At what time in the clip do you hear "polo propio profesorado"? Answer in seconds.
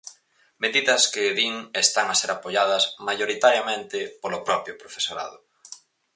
4.21-5.37